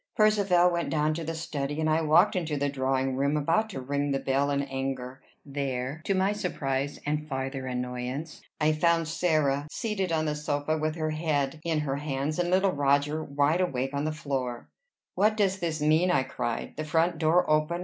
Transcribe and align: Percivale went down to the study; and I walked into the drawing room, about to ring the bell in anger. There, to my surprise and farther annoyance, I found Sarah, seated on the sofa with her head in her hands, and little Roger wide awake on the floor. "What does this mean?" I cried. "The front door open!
Percivale 0.15 0.71
went 0.71 0.89
down 0.89 1.13
to 1.13 1.23
the 1.23 1.35
study; 1.35 1.79
and 1.79 1.87
I 1.87 2.01
walked 2.01 2.35
into 2.35 2.57
the 2.57 2.69
drawing 2.69 3.15
room, 3.15 3.37
about 3.37 3.69
to 3.69 3.81
ring 3.81 4.09
the 4.09 4.17
bell 4.19 4.49
in 4.49 4.63
anger. 4.63 5.21
There, 5.45 6.01
to 6.05 6.15
my 6.15 6.31
surprise 6.33 6.97
and 7.05 7.27
farther 7.27 7.67
annoyance, 7.67 8.41
I 8.59 8.71
found 8.73 9.07
Sarah, 9.07 9.67
seated 9.71 10.11
on 10.11 10.25
the 10.25 10.33
sofa 10.33 10.75
with 10.75 10.95
her 10.95 11.11
head 11.11 11.59
in 11.63 11.81
her 11.81 11.97
hands, 11.97 12.39
and 12.39 12.49
little 12.49 12.71
Roger 12.73 13.23
wide 13.23 13.61
awake 13.61 13.93
on 13.93 14.05
the 14.05 14.11
floor. 14.11 14.71
"What 15.13 15.37
does 15.37 15.59
this 15.59 15.81
mean?" 15.83 16.09
I 16.09 16.23
cried. 16.23 16.73
"The 16.77 16.83
front 16.83 17.19
door 17.19 17.47
open! 17.47 17.79